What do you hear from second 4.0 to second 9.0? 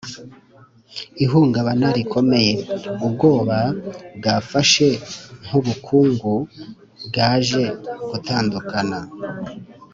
bwafashe nkubukungu bwaje gutandukana